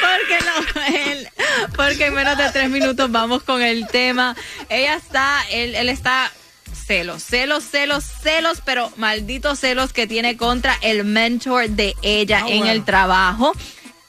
Porque 0.00 0.38
no, 0.44 0.82
él- 1.12 1.28
porque 1.76 2.06
en 2.06 2.14
menos 2.14 2.36
de 2.38 2.50
tres 2.50 2.70
minutos 2.70 3.10
vamos 3.10 3.42
con 3.42 3.62
el 3.62 3.86
tema. 3.88 4.36
Ella 4.68 4.94
está, 4.96 5.42
él, 5.50 5.74
él 5.74 5.88
está 5.88 6.30
celos, 6.86 7.22
celos, 7.22 7.64
celos, 7.64 8.04
celos, 8.22 8.62
pero 8.64 8.90
malditos 8.96 9.58
celos 9.60 9.92
que 9.92 10.06
tiene 10.06 10.36
contra 10.36 10.76
el 10.82 11.04
mentor 11.04 11.68
de 11.70 11.94
ella 12.02 12.40
Ah, 12.44 12.48
en 12.48 12.58
bueno. 12.58 12.72
el 12.72 12.84
trabajo. 12.84 13.52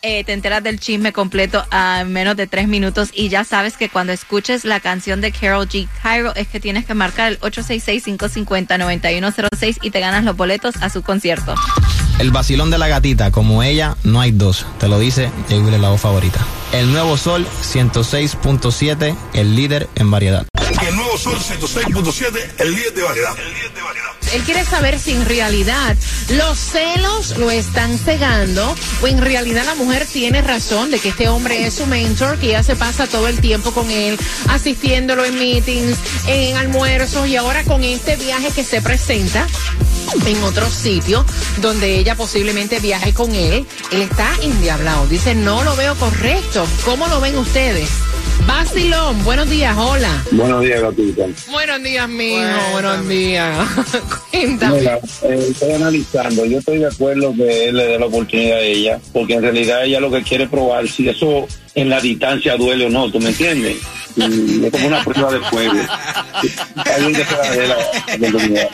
Eh, 0.01 0.23
te 0.23 0.31
enteras 0.31 0.63
del 0.63 0.79
chisme 0.79 1.11
completo 1.11 1.65
a 1.71 2.05
menos 2.05 2.37
de 2.37 2.47
tres 2.47 2.69
minutos 2.69 3.09
y 3.13 3.27
ya 3.27 3.43
sabes 3.43 3.75
que 3.75 3.89
cuando 3.89 4.13
escuches 4.13 4.63
la 4.63 4.79
canción 4.79 5.19
de 5.19 5.33
Carol 5.33 5.67
G. 5.67 5.89
Cairo 6.01 6.33
es 6.35 6.47
que 6.47 6.61
tienes 6.61 6.85
que 6.85 6.93
marcar 6.93 7.33
el 7.33 7.39
866-550-9106 7.41 9.79
y 9.81 9.89
te 9.89 9.99
ganas 9.99 10.23
los 10.23 10.37
boletos 10.37 10.77
a 10.77 10.89
su 10.89 11.01
concierto. 11.01 11.53
El 12.17 12.31
vacilón 12.31 12.71
de 12.71 12.77
la 12.77 12.87
gatita, 12.87 13.31
como 13.31 13.61
ella, 13.61 13.97
no 14.05 14.21
hay 14.21 14.31
dos. 14.31 14.65
Te 14.79 14.87
lo 14.87 14.99
dice 14.99 15.29
Jay 15.49 15.59
Wheeler, 15.59 15.81
la 15.81 15.89
voz 15.89 15.99
favorita. 15.99 16.39
El 16.71 16.93
nuevo 16.93 17.17
Sol 17.17 17.45
106.7, 17.61 19.17
el 19.33 19.57
líder 19.57 19.89
en 19.95 20.11
variedad. 20.11 20.47
El 20.87 20.95
nuevo 20.95 21.17
Sol 21.17 21.37
106.7, 21.37 22.51
el 22.59 22.73
líder 22.73 22.93
de 22.93 23.03
variedad. 23.03 23.37
El 23.37 23.53
líder 23.53 23.73
de 23.73 23.81
variedad. 23.81 24.08
Él 24.33 24.43
quiere 24.43 24.63
saber 24.65 24.99
si 24.99 25.11
en 25.11 25.25
realidad 25.25 25.95
los 26.29 26.57
celos 26.57 27.37
lo 27.37 27.49
están 27.49 27.97
cegando 27.97 28.75
o 29.01 29.07
en 29.07 29.19
realidad 29.19 29.63
la 29.65 29.75
mujer 29.75 30.05
tiene 30.05 30.41
razón 30.41 30.91
de 30.91 30.99
que 30.99 31.09
este 31.09 31.29
hombre 31.29 31.65
es 31.65 31.75
su 31.75 31.85
mentor, 31.85 32.37
que 32.37 32.47
ella 32.47 32.63
se 32.63 32.75
pasa 32.75 33.07
todo 33.07 33.27
el 33.27 33.41
tiempo 33.41 33.71
con 33.71 33.89
él, 33.89 34.17
asistiéndolo 34.47 35.25
en 35.25 35.37
meetings, 35.37 35.97
en 36.27 36.57
almuerzos 36.57 37.27
y 37.27 37.35
ahora 37.35 37.63
con 37.63 37.83
este 37.83 38.15
viaje 38.17 38.51
que 38.51 38.63
se 38.63 38.81
presenta 38.81 39.47
en 40.25 40.43
otro 40.43 40.69
sitio 40.69 41.25
donde 41.57 41.97
ella 41.97 42.15
posiblemente 42.15 42.79
viaje 42.79 43.13
con 43.13 43.33
él, 43.33 43.65
él 43.91 44.01
está 44.01 44.31
endiablado. 44.41 45.07
Dice, 45.07 45.35
no 45.35 45.63
lo 45.63 45.75
veo 45.75 45.95
correcto. 45.95 46.65
¿Cómo 46.85 47.07
lo 47.07 47.19
ven 47.19 47.37
ustedes? 47.37 47.89
Basilón, 48.47 49.23
buenos 49.23 49.49
días, 49.49 49.75
hola. 49.77 50.23
Buenos 50.31 50.61
días, 50.61 50.81
gatita. 50.81 51.25
Buenos 51.51 51.83
días, 51.83 52.09
mijo, 52.09 52.71
buenos 52.71 53.07
días. 53.07 53.67
Cuéntame. 54.31 54.79
Mira, 54.79 54.99
eh, 55.23 55.47
estoy 55.51 55.71
analizando. 55.73 56.45
Yo 56.45 56.59
estoy 56.59 56.79
de 56.79 56.87
acuerdo 56.87 57.33
que 57.33 57.69
él 57.69 57.77
le 57.77 57.85
dé 57.85 57.99
la 57.99 58.05
oportunidad 58.05 58.57
a 58.57 58.61
ella, 58.61 58.99
porque 59.13 59.33
en 59.35 59.41
realidad 59.43 59.85
ella 59.85 59.99
lo 59.99 60.11
que 60.11 60.23
quiere 60.23 60.47
probar 60.47 60.87
si 60.87 61.07
eso 61.07 61.47
en 61.75 61.89
la 61.89 62.01
distancia 62.01 62.57
duele 62.57 62.85
o 62.87 62.89
no, 62.89 63.11
¿tú 63.11 63.19
me 63.19 63.29
entiendes? 63.29 63.77
Y 64.15 64.65
es 64.65 64.71
como 64.71 64.87
una 64.87 65.03
prueba 65.03 65.31
de 65.31 65.39
fuego. 65.41 65.73
Bien 66.99 67.13
que 67.13 67.25
se 67.25 67.35
la 67.35 67.51
dé 67.51 67.67
la 67.67 67.77
oportunidad. 67.77 68.69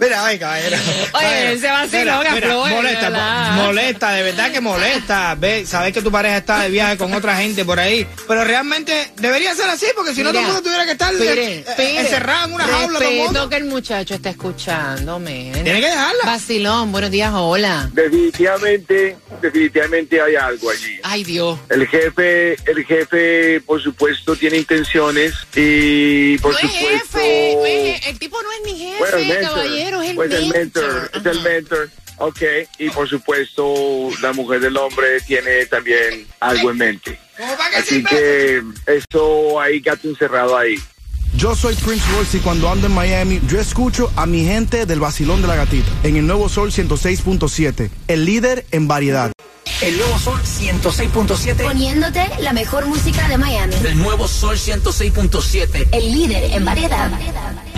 Mira, 0.00 0.24
ay, 0.26 0.38
caballero. 0.38 0.76
Oye, 1.14 1.52
ese 1.52 1.66
vacilón, 1.68 2.18
Mira, 2.18 2.32
mira, 2.32 2.46
Flor, 2.46 2.70
molesta, 2.70 3.10
molesta, 3.56 4.12
de 4.12 4.22
verdad 4.22 4.50
que 4.52 4.60
molesta. 4.60 5.34
Ve, 5.34 5.66
sabes 5.66 5.92
que 5.92 6.02
tu 6.02 6.10
pareja 6.10 6.36
está 6.38 6.60
de 6.60 6.70
viaje 6.70 6.96
con 6.96 7.12
otra 7.12 7.36
gente 7.36 7.64
por 7.64 7.78
ahí. 7.80 8.06
Pero 8.26 8.44
realmente 8.44 9.10
debería 9.16 9.54
ser 9.54 9.68
así, 9.68 9.86
porque 9.96 10.14
si 10.14 10.22
no 10.22 10.30
todo 10.30 10.40
el 10.40 10.46
mundo 10.46 10.62
tuviera 10.62 10.84
que 10.84 10.92
estar 10.92 11.12
Pire, 11.12 11.58
eh, 11.58 11.64
pire. 11.76 12.00
encerrado 12.00 12.48
en 12.48 12.54
una 12.54 12.64
jaula 12.64 12.98
todo 12.98 13.08
el 13.08 13.16
mundo. 13.16 13.32
Respeto 13.32 13.48
que 13.48 13.56
el 13.56 13.64
muchacho 13.64 14.14
está 14.14 14.30
escuchando, 14.30 15.18
men. 15.18 15.52
Tiene 15.52 15.80
que 15.80 15.88
dejarla. 15.88 16.24
Vacilón, 16.24 16.92
buenos 16.92 17.10
días, 17.10 17.32
hola. 17.34 17.88
Definitivamente, 17.92 19.16
definitivamente 19.40 20.20
hay 20.20 20.36
algo 20.36 20.70
allí. 20.70 20.97
Ay, 21.10 21.24
Dios. 21.24 21.58
El 21.70 21.86
jefe, 21.88 22.52
el 22.70 22.84
jefe, 22.84 23.62
por 23.62 23.82
supuesto, 23.82 24.36
tiene 24.36 24.58
intenciones 24.58 25.32
y 25.56 26.36
por 26.38 26.52
no 26.52 26.58
es 26.58 26.64
supuesto. 26.70 27.18
jefe, 27.18 27.54
no 27.56 27.64
es 27.66 28.02
je- 28.02 28.08
el 28.10 28.18
tipo 28.18 28.42
no 28.42 28.52
es 28.52 28.60
ni 28.72 28.78
jefe, 28.78 28.98
Bueno, 28.98 29.16
el 29.16 29.26
mentor. 29.28 29.48
caballero, 29.54 30.02
es 30.02 30.10
el 30.10 30.16
Pues 30.16 30.28
mentor. 30.30 30.44
el 30.44 30.52
mentor, 30.60 31.10
es 31.14 31.26
el 31.26 31.40
mentor. 31.42 31.90
Ok, 32.18 32.42
y 32.78 32.90
por 32.90 33.08
supuesto 33.08 34.10
la 34.20 34.32
mujer 34.34 34.60
del 34.60 34.76
hombre 34.76 35.20
tiene 35.22 35.64
también 35.66 36.26
algo 36.40 36.72
en 36.72 36.76
mente. 36.76 37.18
¿Cómo 37.38 37.56
para 37.56 37.70
que 37.70 37.76
Así 37.76 38.04
que 38.04 38.62
eso 38.86 39.60
ahí 39.60 39.80
gato 39.80 40.08
encerrado 40.08 40.58
ahí. 40.58 40.74
Yo 41.38 41.54
soy 41.54 41.76
Prince 41.76 42.04
Royce 42.10 42.38
y 42.38 42.40
cuando 42.40 42.68
ando 42.68 42.88
en 42.88 42.92
Miami, 42.92 43.40
yo 43.46 43.60
escucho 43.60 44.10
a 44.16 44.26
mi 44.26 44.44
gente 44.44 44.86
del 44.86 44.98
vacilón 44.98 45.40
de 45.40 45.46
la 45.46 45.54
gatita 45.54 45.88
en 46.02 46.16
el 46.16 46.26
nuevo 46.26 46.48
Sol 46.48 46.72
106.7, 46.72 47.90
el 48.08 48.24
líder 48.24 48.66
en 48.72 48.88
variedad. 48.88 49.30
El 49.80 49.96
nuevo 49.96 50.18
Sol 50.18 50.40
106.7. 50.40 51.62
Poniéndote 51.62 52.28
la 52.40 52.52
mejor 52.52 52.86
música 52.86 53.28
de 53.28 53.38
Miami. 53.38 53.72
El 53.84 53.98
nuevo 53.98 54.26
Sol 54.26 54.56
106.7. 54.56 55.90
El 55.92 56.12
líder 56.12 56.54
en 56.54 56.64
variedad. 56.64 57.08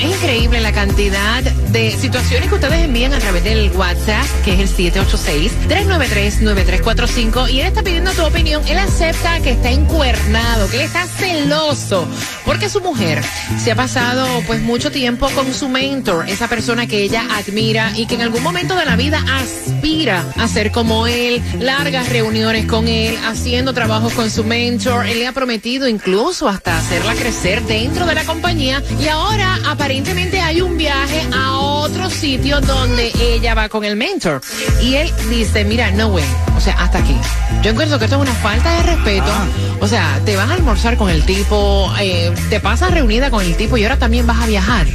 Es 0.00 0.06
increíble 0.06 0.60
la 0.62 0.72
cantidad 0.72 1.42
de 1.42 1.90
situaciones 1.90 2.48
que 2.48 2.54
ustedes 2.54 2.84
envían 2.84 3.12
a 3.12 3.18
través 3.18 3.44
del 3.44 3.70
WhatsApp, 3.72 4.24
que 4.46 4.54
es 4.54 4.78
el 4.78 4.94
786-393-9345. 4.94 7.50
Y 7.50 7.60
él 7.60 7.66
está 7.66 7.82
pidiendo 7.82 8.10
tu 8.12 8.24
opinión. 8.24 8.66
Él 8.66 8.78
acepta 8.78 9.40
que 9.40 9.50
está 9.50 9.70
encuernado, 9.70 10.70
que 10.70 10.76
él 10.76 10.82
está 10.84 11.06
celoso, 11.06 12.08
porque 12.46 12.70
su 12.70 12.80
mujer 12.80 13.22
se 13.62 13.72
ha 13.72 13.76
pasado 13.76 14.26
pues 14.46 14.62
mucho 14.62 14.90
tiempo 14.90 15.28
con 15.34 15.52
su 15.52 15.68
mentor, 15.68 16.30
esa 16.30 16.48
persona 16.48 16.86
que 16.86 17.02
ella 17.02 17.26
admira 17.36 17.92
y 17.94 18.06
que 18.06 18.14
en 18.14 18.22
algún 18.22 18.42
momento 18.42 18.76
de 18.76 18.86
la 18.86 18.96
vida 18.96 19.22
aspira 19.28 20.24
a 20.38 20.48
ser 20.48 20.72
como 20.72 21.08
él, 21.08 21.42
largas 21.58 22.08
reuniones 22.08 22.64
con 22.64 22.88
él, 22.88 23.18
haciendo 23.26 23.74
trabajos 23.74 24.14
con 24.14 24.30
su 24.30 24.44
mentor. 24.44 25.06
Él 25.06 25.18
le 25.18 25.26
ha 25.26 25.32
prometido 25.32 25.88
incluso 25.88 26.48
hasta 26.48 26.78
hacerla 26.78 27.14
crecer 27.14 27.60
dentro 27.64 28.06
de 28.06 28.14
la 28.14 28.24
compañía 28.24 28.82
y 28.98 29.08
ahora 29.08 29.58
aparentemente 29.90 30.40
hay 30.40 30.60
un 30.60 30.78
viaje 30.78 31.20
a 31.34 31.58
otro 31.58 32.08
sitio 32.10 32.60
donde 32.60 33.10
ella 33.20 33.56
va 33.56 33.68
con 33.68 33.84
el 33.84 33.96
mentor. 33.96 34.40
Y 34.80 34.94
él 34.94 35.10
dice, 35.28 35.64
mira, 35.64 35.90
no 35.90 36.06
way, 36.06 36.22
o 36.56 36.60
sea, 36.60 36.74
hasta 36.74 36.98
aquí. 36.98 37.16
Yo 37.60 37.72
encuentro 37.72 37.98
que 37.98 38.04
esto 38.04 38.14
es 38.14 38.22
una 38.22 38.34
falta 38.34 38.72
de 38.76 38.82
respeto. 38.84 39.32
O 39.80 39.88
sea, 39.88 40.20
te 40.24 40.36
vas 40.36 40.48
a 40.48 40.54
almorzar 40.54 40.96
con 40.96 41.10
el 41.10 41.26
tipo, 41.26 41.92
eh, 41.98 42.32
te 42.50 42.60
pasas 42.60 42.92
reunida 42.92 43.32
con 43.32 43.44
el 43.44 43.56
tipo 43.56 43.76
y 43.78 43.82
ahora 43.82 43.98
también 43.98 44.28
vas 44.28 44.40
a 44.40 44.46
viajar. 44.46 44.86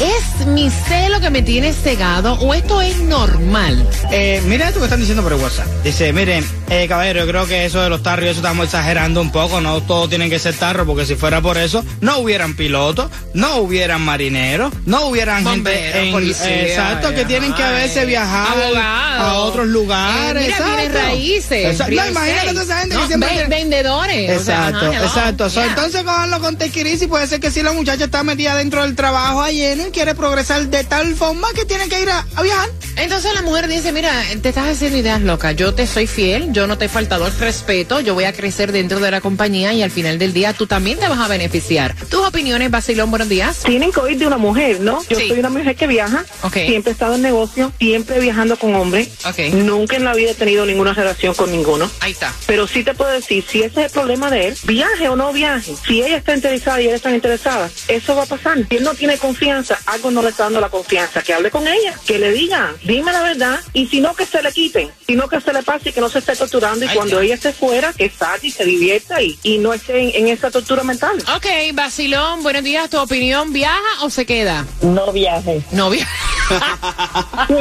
¿Es 0.00 0.46
mi 0.46 0.70
celo 0.70 1.20
que 1.20 1.28
me 1.28 1.42
tiene 1.42 1.72
cegado 1.72 2.34
o 2.34 2.54
esto 2.54 2.80
es 2.80 2.98
normal? 3.00 3.84
Eh, 4.12 4.40
mira 4.46 4.68
esto 4.68 4.78
que 4.78 4.84
están 4.86 5.00
diciendo 5.00 5.24
por 5.24 5.32
el 5.32 5.40
WhatsApp. 5.40 5.66
Dice, 5.82 6.12
miren, 6.12 6.46
eh, 6.70 6.86
caballero, 6.88 7.20
yo 7.20 7.26
creo 7.26 7.46
que 7.46 7.64
eso 7.64 7.82
de 7.82 7.88
los 7.88 8.00
tarros, 8.02 8.26
eso 8.26 8.36
estamos 8.38 8.66
exagerando 8.66 9.20
un 9.20 9.32
poco. 9.32 9.60
No 9.60 9.82
todos 9.82 10.08
tienen 10.08 10.30
que 10.30 10.38
ser 10.38 10.54
tarros, 10.54 10.86
porque 10.86 11.04
si 11.04 11.16
fuera 11.16 11.40
por 11.40 11.58
eso, 11.58 11.84
no 12.00 12.18
hubieran 12.18 12.54
pilotos, 12.54 13.10
no 13.34 13.56
hubieran 13.56 14.00
marineros, 14.02 14.72
no 14.86 15.06
hubieran 15.06 15.42
Bomberos, 15.42 15.80
gente 15.80 16.06
en- 16.06 16.12
policía, 16.12 16.62
exacto, 16.62 17.12
que 17.12 17.24
tienen 17.24 17.52
que 17.54 17.62
a 17.64 17.70
veces 17.72 18.06
viajar 18.06 18.56
a 18.76 19.34
otros 19.38 19.66
lugares. 19.66 20.48
Eh, 20.48 20.54
mira, 20.88 21.02
raíces. 21.06 21.72
Exacto. 21.72 21.94
No, 21.96 22.06
imagínate 22.06 22.48
toda 22.50 22.62
esa 22.62 22.78
gente 22.80 22.94
No, 22.94 23.00
que 23.00 23.06
siempre 23.08 23.28
ve- 23.30 23.34
tiene- 23.34 23.48
vendedores. 23.56 24.40
o 24.40 24.44
sea, 24.44 24.68
Exacto, 24.68 24.86
ajá, 24.92 25.04
exacto. 25.04 25.50
So, 25.50 25.60
Yeah. 25.60 25.70
entonces 25.70 26.02
cojanlo 26.04 26.38
con 26.40 26.56
tequirisi, 26.56 27.08
puede 27.08 27.26
ser 27.26 27.40
que 27.40 27.50
si 27.50 27.62
la 27.64 27.72
muchacha 27.72 28.04
está 28.04 28.22
metida 28.22 28.54
dentro 28.54 28.82
del 28.82 28.94
trabajo 28.94 29.42
a 29.42 29.50
lleno 29.50 29.86
y 29.87 29.87
quiere 29.90 30.14
progresar 30.14 30.66
de 30.68 30.84
tal 30.84 31.14
forma 31.14 31.48
que 31.54 31.64
tiene 31.64 31.88
que 31.88 32.02
ir 32.02 32.10
a, 32.10 32.24
a 32.36 32.42
viajar. 32.42 32.68
Entonces 33.00 33.32
la 33.32 33.42
mujer 33.42 33.68
dice, 33.68 33.92
mira, 33.92 34.12
te 34.42 34.48
estás 34.48 34.66
haciendo 34.68 34.98
ideas 34.98 35.20
locas, 35.22 35.54
yo 35.54 35.72
te 35.72 35.86
soy 35.86 36.06
fiel, 36.08 36.52
yo 36.52 36.66
no 36.66 36.76
te 36.78 36.86
he 36.86 36.88
faltado 36.88 37.26
el 37.28 37.38
respeto, 37.38 38.00
yo 38.00 38.14
voy 38.14 38.24
a 38.24 38.32
crecer 38.32 38.72
dentro 38.72 38.98
de 38.98 39.10
la 39.12 39.20
compañía 39.20 39.72
y 39.72 39.82
al 39.82 39.90
final 39.92 40.18
del 40.18 40.32
día 40.32 40.52
tú 40.52 40.66
también 40.66 40.98
te 40.98 41.06
vas 41.08 41.20
a 41.20 41.28
beneficiar. 41.28 41.94
Tus 42.10 42.26
opiniones, 42.26 42.70
Basilón, 42.72 43.10
buenos 43.10 43.28
días. 43.28 43.60
Tienen 43.60 43.92
que 43.92 44.00
oír 44.00 44.18
de 44.18 44.26
una 44.26 44.36
mujer, 44.36 44.80
¿no? 44.80 45.00
Yo 45.08 45.16
Sí. 45.18 45.28
soy 45.28 45.38
una 45.38 45.48
mujer 45.48 45.76
que 45.76 45.86
viaja, 45.86 46.24
Ok. 46.42 46.54
siempre 46.54 46.90
he 46.90 46.92
estado 46.92 47.14
en 47.14 47.22
negocio, 47.22 47.72
siempre 47.78 48.18
viajando 48.18 48.56
con 48.58 48.74
hombres, 48.74 49.08
Ok. 49.24 49.38
nunca 49.54 49.94
en 49.96 50.04
la 50.04 50.14
vida 50.14 50.32
he 50.32 50.34
tenido 50.34 50.66
ninguna 50.66 50.92
relación 50.92 51.34
con 51.34 51.52
ninguno. 51.52 51.88
Ahí 52.00 52.12
está. 52.12 52.34
Pero 52.46 52.66
sí 52.66 52.82
te 52.82 52.94
puedo 52.94 53.12
decir, 53.12 53.44
si 53.48 53.60
ese 53.62 53.80
es 53.80 53.86
el 53.86 53.92
problema 53.92 54.28
de 54.30 54.48
él, 54.48 54.56
viaje 54.64 55.08
o 55.08 55.14
no 55.14 55.32
viaje, 55.32 55.72
si 55.86 56.02
ella 56.02 56.16
está 56.16 56.34
interesada 56.34 56.82
y 56.82 56.88
él 56.88 56.94
está 56.94 57.12
interesada, 57.14 57.70
eso 57.86 58.16
va 58.16 58.24
a 58.24 58.26
pasar. 58.26 58.58
Si 58.68 58.76
él 58.76 58.82
no 58.82 58.94
tiene 58.94 59.18
confianza, 59.18 59.78
algo 59.86 60.10
no 60.10 60.20
le 60.20 60.30
está 60.30 60.44
dando 60.44 60.60
la 60.60 60.68
confianza, 60.68 61.22
que 61.22 61.32
hable 61.32 61.50
con 61.52 61.68
ella, 61.68 61.94
que 62.04 62.18
le 62.18 62.32
diga, 62.32 62.74
dime 62.88 63.12
la 63.12 63.22
verdad, 63.22 63.60
y 63.74 63.86
si 63.86 64.00
no 64.00 64.14
que 64.14 64.24
se 64.24 64.42
le 64.42 64.50
quiten, 64.50 64.90
si 65.06 65.14
no 65.14 65.28
que 65.28 65.40
se 65.40 65.52
le 65.52 65.62
pase 65.62 65.90
y 65.90 65.92
que 65.92 66.00
no 66.00 66.08
se 66.08 66.20
esté 66.20 66.34
torturando, 66.34 66.84
y 66.84 66.88
cuando 66.88 67.20
ella 67.20 67.34
esté 67.34 67.52
fuera, 67.52 67.92
que 67.92 68.10
salte 68.10 68.46
y 68.46 68.50
se 68.50 68.64
divierta 68.64 69.20
y, 69.20 69.38
y 69.42 69.58
no 69.58 69.74
esté 69.74 70.00
en, 70.00 70.24
en 70.26 70.28
esa 70.32 70.50
tortura 70.50 70.82
mental. 70.82 71.22
Ok, 71.36 71.46
Basilón, 71.74 72.42
buenos 72.42 72.64
días, 72.64 72.88
¿tu 72.88 72.98
opinión 72.98 73.52
viaja 73.52 73.78
o 74.02 74.10
se 74.10 74.24
queda? 74.24 74.66
No 74.80 75.12
viaje. 75.12 75.62
No 75.70 75.90
viaja. 75.90 76.10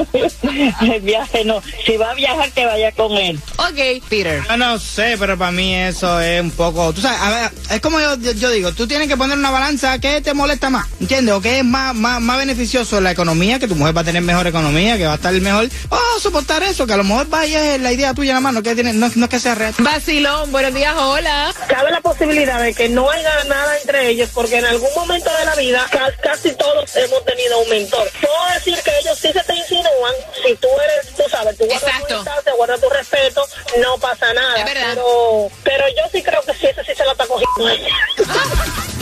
El 0.82 1.02
viaje 1.02 1.44
no. 1.44 1.62
Si 1.86 1.98
va 1.98 2.12
a 2.12 2.14
viajar, 2.14 2.50
que 2.52 2.66
vaya 2.66 2.92
con 2.94 3.12
él. 3.18 3.38
ok, 3.58 4.04
Peter. 4.08 4.42
Yo 4.48 4.56
no 4.56 4.80
sé, 4.80 5.18
pero 5.20 5.38
para 5.38 5.52
mí 5.52 5.76
eso 5.76 6.22
es 6.22 6.42
un 6.42 6.52
poco. 6.52 6.94
Tú 6.94 7.02
sabes, 7.02 7.20
a 7.20 7.30
ver, 7.30 7.52
es 7.70 7.82
como 7.82 8.00
yo, 8.00 8.16
yo, 8.16 8.32
yo 8.32 8.50
digo, 8.50 8.72
tú 8.72 8.88
tienes 8.88 9.10
que 9.10 9.18
poner 9.18 9.38
una 9.38 9.52
balanza 9.52 10.00
que 10.00 10.22
te 10.22 10.34
molesta 10.34 10.70
más, 10.70 10.88
¿entiendes? 11.02 11.36
O 11.36 11.42
que 11.42 11.60
es 11.60 11.66
más, 11.66 11.94
más, 11.94 12.22
más 12.22 12.38
beneficioso 12.38 13.02
la 13.02 13.12
economía, 13.12 13.60
que 13.60 13.68
tu 13.68 13.76
mujer 13.76 13.96
va 13.96 14.02
a 14.02 14.06
tener 14.06 14.22
mejor 14.22 14.48
economía, 14.48 14.98
que 14.98 15.06
va 15.06 15.14
a 15.14 15.17
estar 15.18 15.34
mejor. 15.34 15.68
Oh, 15.90 16.20
soportar 16.22 16.64
eso, 16.64 16.88
que 16.88 16.94
a 16.94 16.98
lo 16.98 17.04
mejor 17.04 17.28
vaya 17.28 17.76
es 17.76 17.82
la 17.82 17.92
idea 17.92 18.14
tuya 18.14 18.32
nada 18.34 18.42
más, 18.42 18.54
no, 18.54 18.64
que 18.64 18.74
tiene, 18.76 18.94
no, 18.94 19.10
no 19.16 19.26
es 19.26 19.30
que 19.30 19.40
sea 19.40 19.56
real. 19.56 19.74
Basilón, 19.80 20.52
buenos 20.52 20.74
días, 20.74 20.96
hola. 20.98 21.54
Cabe 21.68 21.92
la 21.92 22.02
posibilidad 22.02 22.62
de 22.62 22.74
que 22.74 22.90
no 22.90 23.10
haya 23.12 23.44
nada 23.46 23.78
entre 23.80 24.08
ellos, 24.10 24.30
porque 24.34 24.58
en 24.58 24.66
algún 24.66 24.90
momento 24.96 25.30
de 25.38 25.46
la 25.46 25.56
vida 25.56 25.86
ca- 25.92 26.14
casi 26.22 26.52
todos 26.54 26.96
hemos 26.96 27.24
tenido 27.26 27.60
un 27.60 27.70
mentor. 27.70 28.10
Puedo 28.22 28.54
decir 28.54 28.78
que 28.84 28.92
ellos 29.00 29.18
sí 29.20 29.32
se 29.34 29.44
te 29.44 29.56
insinúan, 29.56 30.14
si 30.46 30.56
tú 30.56 30.68
eres, 30.84 31.14
tú 31.16 31.24
sabes, 31.30 31.58
tú 31.58 31.66
guardas 31.66 31.92
tu 32.08 32.14
distancia, 32.16 32.54
guardas 32.56 32.82
tu 32.82 32.90
respeto, 32.90 33.46
no 33.82 33.98
pasa 33.98 34.34
nada. 34.34 34.58
Es 34.60 34.66
verdad. 34.66 34.88
Pero, 34.94 35.50
pero 35.64 35.84
yo 35.90 36.04
sí 36.12 36.22
creo 36.24 36.42
que 36.44 36.54
sí, 36.54 36.68
ese 36.68 36.84
sí 36.84 36.92
se 36.96 37.04
lo 37.04 37.12
está 37.12 37.26
cogiendo 37.26 37.48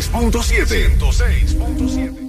106.7. 0.00 0.98
106.7. 0.98 2.25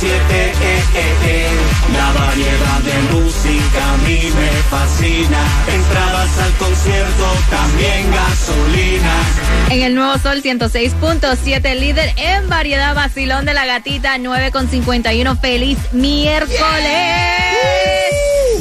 Eh, 0.00 0.06
eh, 0.30 0.52
eh. 1.24 1.48
La 1.92 2.12
variedad 2.12 2.78
de 2.82 3.02
música 3.14 3.94
a 3.94 3.96
mí 4.06 4.30
me 4.32 4.48
fascina. 4.70 5.44
Entradas 5.74 6.38
al 6.38 6.52
concierto, 6.52 7.26
también 7.50 8.08
gasolina. 8.12 9.12
En 9.70 9.82
el 9.82 9.96
nuevo 9.96 10.16
Sol 10.18 10.40
106.7, 10.40 11.74
líder 11.74 12.12
en 12.16 12.48
variedad 12.48 12.94
vacilón 12.94 13.44
de 13.44 13.54
la 13.54 13.66
gatita, 13.66 14.16
9.51. 14.18 15.36
¡Feliz 15.40 15.78
miércoles! 15.92 17.97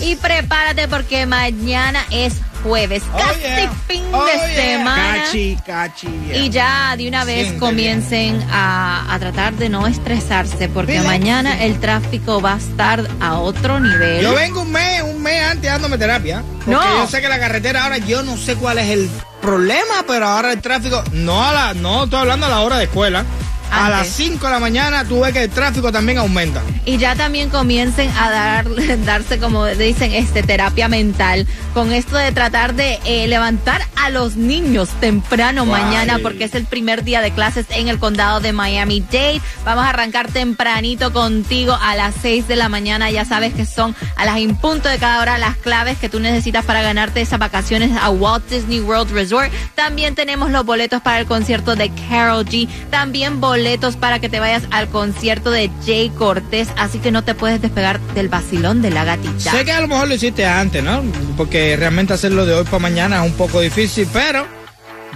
Y 0.08 0.16
prepárate 0.16 0.88
porque 0.88 1.26
mañana 1.26 2.06
es 2.12 2.36
jueves, 2.64 3.04
casi 3.18 3.40
yeah. 3.42 3.72
fin 3.88 4.04
Oh, 4.14 4.26
de 4.26 4.32
yeah. 4.34 4.56
semana. 4.78 5.24
Cachi, 5.26 5.58
cachi. 5.66 6.08
bien. 6.08 6.44
Y 6.44 6.50
ya 6.50 6.96
de 6.98 7.08
una 7.10 7.24
vez 7.26 7.42
Siente 7.48 7.60
comiencen 7.60 8.42
a, 8.50 9.14
a 9.14 9.20
tratar 9.20 9.54
de 9.56 9.68
no 9.70 9.86
estresarse 9.86 10.70
porque 10.70 11.02
mañana 11.02 11.62
el 11.64 11.80
tráfico 11.80 12.42
va 12.42 12.54
a 12.54 12.58
estar 12.58 13.06
a 13.20 13.36
otro 13.40 13.80
nivel. 13.82 14.22
Yo 14.24 14.34
vengo 14.34 14.62
un 14.62 14.72
mes, 14.72 15.02
un 15.04 15.22
mes 15.22 15.44
antes 15.44 15.70
dándome 15.70 15.98
terapia. 15.98 16.42
Porque 16.60 16.72
No. 16.72 16.98
yo 17.00 17.08
sé 17.08 17.20
que 17.22 17.28
la 17.30 17.40
carretera 17.40 17.84
ahora, 17.84 17.98
yo 17.98 18.24
no 18.24 18.38
sé 18.38 18.56
cuál 18.56 18.78
es 18.80 18.90
el 18.90 19.10
problema, 19.42 20.04
pero 20.08 20.28
ahora 20.28 20.52
el 20.54 20.62
tráfico, 20.62 21.04
no 21.12 21.44
a 21.44 21.52
la, 21.52 21.74
no 21.74 22.06
estoy 22.06 22.20
hablando 22.22 22.46
a 22.46 22.50
la 22.50 22.62
hora 22.62 22.78
de 22.78 22.86
escuela. 22.86 23.26
A 23.72 23.88
Antes. 23.88 23.98
las 24.00 24.08
5 24.16 24.46
de 24.46 24.52
la 24.52 24.60
mañana 24.60 25.04
tú 25.04 25.22
ves 25.22 25.34
que 25.34 25.44
el 25.44 25.50
tráfico 25.50 25.92
también 25.92 26.18
aumenta. 26.18 26.62
Y 26.86 26.98
ya 26.98 27.16
también 27.16 27.50
comiencen 27.50 28.10
a 28.18 28.32
dar, 28.32 28.66
darse, 29.06 29.40
como 29.40 29.66
dicen, 29.66 30.14
este 30.14 30.42
terapia 30.42 30.88
mental 30.88 31.46
con 31.74 31.92
esto 31.92 32.16
de 32.16 32.32
tratar 32.32 32.76
de 32.76 33.00
eh, 33.06 33.28
levantar 33.28 33.82
a 33.96 34.10
los 34.10 34.36
niños 34.36 34.90
temprano 35.02 35.66
Guay. 35.66 35.84
mañana 35.84 36.20
porque 36.22 36.46
es 36.46 36.56
el 36.56 36.66
primer 36.66 37.04
día 37.04 37.22
de 37.22 37.32
clases 37.32 37.66
en 37.70 37.90
el 37.90 38.00
condado 38.00 38.40
de 38.40 38.54
Miami-Dade. 38.54 39.42
Vamos 39.66 39.86
a 39.86 39.90
arrancar 39.90 40.32
tempranito 40.32 41.12
contigo 41.12 41.78
a 41.80 41.96
las 41.96 42.16
6 42.22 42.48
de 42.48 42.56
la 42.56 42.70
mañana. 42.70 43.12
Ya 43.12 43.26
sabes 43.26 43.54
que 43.54 43.66
son 43.66 43.96
a 44.16 44.26
las 44.26 44.38
en 44.38 44.56
punto 44.56 44.88
de 44.88 44.98
cada 44.98 45.22
hora 45.22 45.38
las 45.38 45.58
claves 45.58 45.98
que 45.98 46.10
tú 46.10 46.20
necesitas 46.20 46.64
para 46.64 46.82
ganarte 46.82 47.22
esas 47.22 47.40
vacaciones 47.40 47.92
a 48.00 48.10
Walt 48.10 48.50
Disney 48.50 48.80
World 48.80 49.12
Resort. 49.12 49.52
También 49.76 50.16
tenemos 50.16 50.52
los 50.52 50.66
boletos 50.66 51.02
para 51.02 51.20
el 51.20 51.26
concierto 51.26 51.76
de 51.76 51.92
Carol 52.10 52.46
G. 52.46 52.68
También 52.90 53.42
boletos 53.42 53.57
para 54.00 54.20
que 54.20 54.30
te 54.30 54.40
vayas 54.40 54.64
al 54.72 54.88
concierto 54.88 55.50
de 55.52 55.70
Jay 55.86 56.10
Cortés. 56.10 56.68
Así 56.78 57.00
que 57.00 57.12
no 57.12 57.24
te 57.24 57.34
puedes 57.36 57.62
despegar 57.62 58.00
del 58.14 58.30
vacilón 58.30 58.82
de 58.82 58.92
la 58.92 59.04
gatita. 59.04 59.52
Sé 59.52 59.66
que 59.66 59.72
a 59.72 59.82
lo 59.82 59.88
mejor 59.88 60.08
lo 60.08 60.14
hiciste 60.14 60.46
antes, 60.46 60.84
¿no? 60.84 61.04
Porque 61.36 61.76
realmente 61.78 62.14
hacerlo 62.14 62.46
de 62.46 62.54
hoy 62.54 62.64
para 62.66 62.80
mañana 62.80 63.24
es 63.24 63.32
un 63.32 63.38
poco 63.38 63.60
difícil, 63.62 64.08
pero 64.14 64.46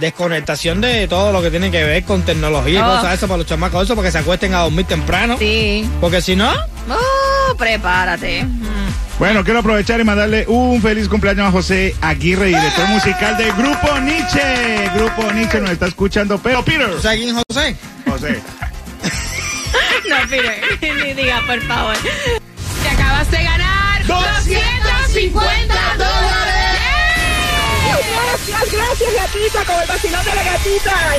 desconectación 0.00 0.80
de 0.80 1.06
todo 1.06 1.32
lo 1.32 1.40
que 1.42 1.50
tiene 1.50 1.70
que 1.70 1.84
ver 1.84 2.02
con 2.04 2.22
tecnología 2.22 2.78
y 2.80 2.82
Oh. 2.82 2.96
cosas 2.96 3.14
eso 3.14 3.28
para 3.28 3.38
los 3.38 3.46
chamacos, 3.46 3.84
eso 3.84 3.94
para 3.94 4.08
que 4.08 4.12
se 4.12 4.18
acuesten 4.18 4.54
a 4.54 4.60
dormir 4.60 4.86
temprano. 4.86 5.36
Sí. 5.38 5.88
Porque 6.00 6.20
si 6.20 6.34
no, 6.34 6.50
Oh, 6.90 7.54
prepárate. 7.56 8.44
Bueno, 9.22 9.44
quiero 9.44 9.60
aprovechar 9.60 10.00
y 10.00 10.04
mandarle 10.04 10.44
un 10.48 10.82
feliz 10.82 11.08
cumpleaños 11.08 11.46
a 11.46 11.52
José 11.52 11.94
Aguirre, 12.00 12.46
director 12.46 12.88
musical 12.88 13.36
del 13.36 13.52
Grupo 13.52 14.00
Nietzsche. 14.00 14.90
Grupo 14.96 15.30
Nietzsche 15.30 15.60
nos 15.60 15.70
está 15.70 15.86
escuchando, 15.86 16.40
pero 16.42 16.64
Peter. 16.64 16.88
¿sabes 17.00 17.20
quién 17.20 17.36
José? 17.48 17.76
José. 18.04 18.42
No, 20.10 20.16
Peter, 20.28 20.60
ni 21.06 21.12
diga, 21.14 21.40
por 21.46 21.60
favor. 21.62 21.96
Te 22.82 22.88
acabas 22.88 23.30
de 23.30 23.44
ganar 23.44 24.06
250 24.06 25.74
dólares. 25.98 26.72
Gracias, 28.48 28.72
gracias, 28.72 29.14
gatita, 29.14 29.64
con 29.64 29.82
el 29.82 29.88
vacilón 29.88 30.24
de 30.24 30.34
la 30.34 30.42
gatita. 30.42 31.16